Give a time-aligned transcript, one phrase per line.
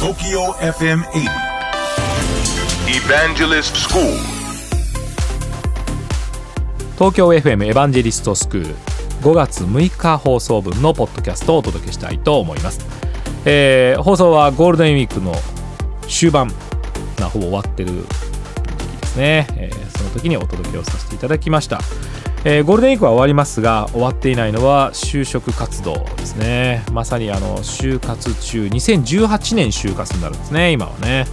[0.00, 1.28] TOKYO FM 80
[2.88, 4.02] Evangelist School.
[6.94, 8.74] 東京 FM エヴァンジェリストスクール
[9.20, 12.80] 5月6日放送分のポッドキャストをお届けしたいと思います、
[13.44, 15.34] えー放送はゴールデンウィークの
[16.08, 16.50] 終盤
[17.18, 21.78] なほぼ終わってる時ですね、えーその時にお届けをさせていただきました、
[22.44, 26.82] えーゴールデンウィークは終わりますが終わっていないのは就職活動ですね。
[26.90, 31.26] まさにあの就活中2018年就活になるんですね今はね、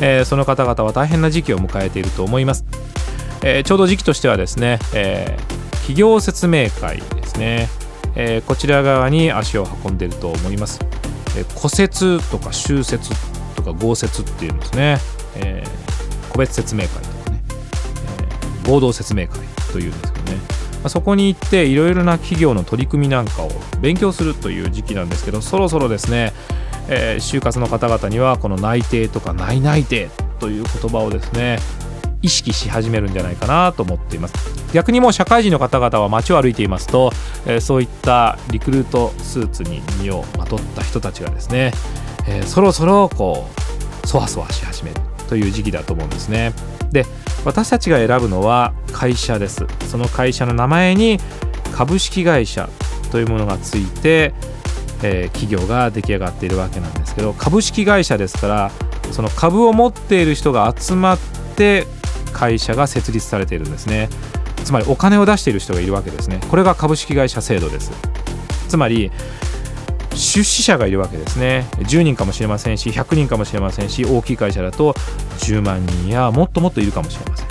[0.00, 2.64] えーその方々は大変な時期を迎えていると思います。
[3.42, 5.36] えーちょうど時期としてはですね、え
[5.72, 7.68] 企業説明会ですね、
[8.16, 10.80] えこちら側に足を運んでいると思います、
[11.36, 13.10] えー戸説とか修説
[13.54, 14.98] とか豪説っていうんですね、
[15.36, 15.62] え
[16.30, 17.42] 個別説明会とかね、
[18.64, 20.38] え合同説明会というんですけどね、
[20.84, 26.32] まそこに行っていろいろな企業の取り組みなんかを勉強するという時期なんですけどそろそろですね、
[26.88, 31.58] えー就活の方々にはこの内定とか内内定という言葉をですね
[32.20, 34.34] 意識し始めるんじゃないかなと思っています。
[34.72, 37.12] 逆にもう社会人の方々は街を歩いていますと、
[37.46, 41.72] えーそういったリクルートスーツに身をまとった人たちがですね、
[42.28, 43.48] えーそろそろこ
[44.02, 46.52] うそわそわし始めるという時期だと思うんですね。
[46.94, 47.04] で
[47.44, 49.66] 私たちが選ぶのは会社です。
[49.86, 51.18] その会社の名前に
[51.72, 52.70] 株式会社
[53.10, 54.32] というものがついて、
[55.02, 58.70] えー企業が出来上がっているわけなんですけど株式会社ですから
[59.12, 61.18] その株を持っている人が集まっ
[61.56, 61.86] て
[62.32, 64.08] 会社が設立されているんですね。
[64.64, 66.40] つまりお金を出している人がいるわけですね。
[66.48, 67.92] これが株式会社制度です。
[68.68, 69.12] つまり
[70.14, 71.66] 出資者がいるわけですね。
[71.78, 74.92] 10人かもしれませんし100人かもしれませんし大きい会社だと
[75.38, 77.46] 10万人やもっともっといるかもしれません。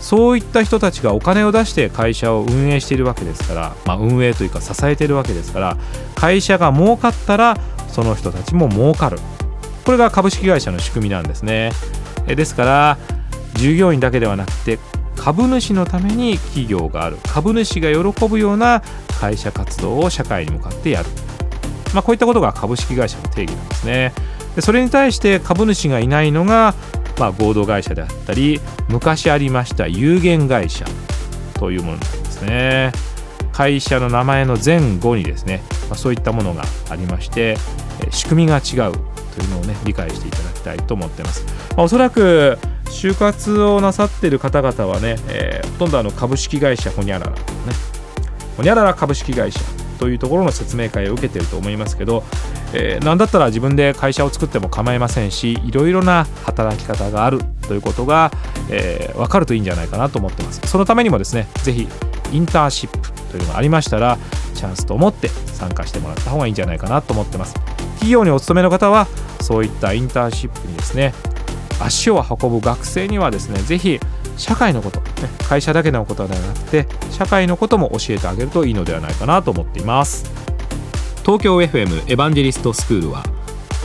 [0.00, 5.76] そういった人たちがお金を出して会社を運営しているわけですから、まあ、運営というか支えているわけですから
[6.16, 7.56] 会社が儲かったら
[7.88, 9.18] その人たちも儲かる。
[9.84, 11.70] これが株式会社の仕組みなんですね。
[12.26, 12.98] ですから
[13.54, 14.78] 従業員だけではなくて
[15.16, 17.18] 株主のために企業がある。
[17.28, 18.82] 株主が喜ぶような
[19.20, 21.08] 会社活動を社会に向かってやる、
[21.92, 24.12] まあ、こういったことが株式会社の定義なんですね。
[24.54, 26.74] でそれに対して株主がいないのが、
[27.18, 30.84] まあ、合同会社であったり昔ありました有限会社
[31.54, 32.92] というものなんですね。
[33.52, 37.56] 会社の名前の前後にですね、まあ、そういったものがありまして
[38.10, 38.92] 仕組みが違う
[39.34, 41.44] というのをね理解していただきたいと思ってます、
[41.76, 47.38] まあおそらく就活をなさっている方々はね、えーほとんどあの株式会社ほにゃららね
[48.56, 49.60] ほにゃらら株式会社
[49.98, 52.24] というところの説明会を受けていると思いますけど、
[52.74, 58.30] えー、何だったら自分で会社を作っても構いませんしいろいろな働き方があるということが、
[58.70, 60.60] えー分かるといいんじゃないかなと思ってます。
[60.66, 61.86] そのためにもですねぜひ
[62.32, 64.18] インターンシップというのがありましたら
[64.54, 67.54] チャンスと思って参加してもらった方がいいんじゃないかなと思ってます。
[67.94, 69.06] 企業にお勤めの方は
[69.40, 71.14] そういったインターンシップにですね
[71.80, 74.00] 足を運ぶ学生にはですねぜひ
[74.36, 75.06] 社会のこと、ね、
[75.48, 80.30] 会社だけのことではなくて社会のことも教えてあげるといいのではないかなと思っています。
[81.22, 83.22] 東京 FM エヴァンジェリストスクールは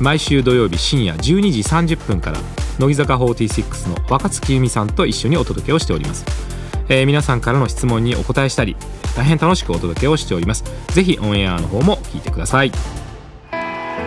[0.00, 2.38] 毎週土曜日深夜12時30分から
[2.78, 6.24] 乃木坂46の若月由美さんと一緒にお届けをしております、
[6.88, 8.76] えー皆さんからの質問にお答えしたり
[9.16, 10.64] 大変楽しくお届けをしております。
[10.88, 12.72] ぜひオンエアの方も聞いてください。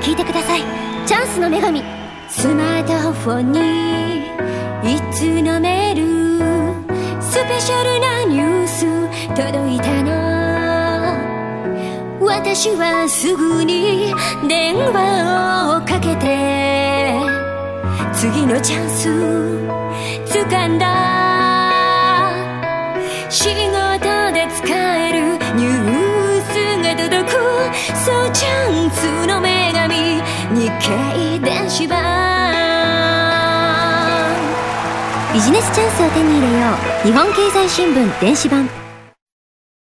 [0.01, 0.61] 聞いてください。
[1.05, 1.83] チャンスの女神
[2.29, 6.24] スマートフォンにいつのメール
[7.35, 8.85] スペシャルなニュース
[9.35, 10.09] 届いたの
[12.25, 14.13] 私はすぐに
[14.47, 17.19] 電話をかけて
[18.13, 19.09] 次のチャンス
[20.31, 20.85] 掴んだ。
[23.29, 27.35] 仕事で使えるニュースが届く。
[27.97, 30.21] そうチャンスの女神。
[30.55, 32.14] 日経電子版。
[35.35, 36.67] ビジネスチャンスを手に入れよ
[37.03, 37.07] う。
[37.07, 38.84] 日本経済新聞電子版。